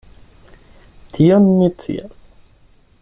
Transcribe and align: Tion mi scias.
Tion 1.17 1.45
mi 1.59 1.69
scias. 1.75 2.25